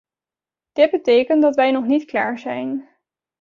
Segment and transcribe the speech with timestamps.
[0.71, 2.87] Dit betekent dat wij nog niet klaar zijn.